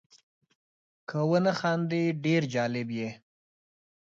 [1.09, 3.09] که ونه خاندې ډېر جالب یې.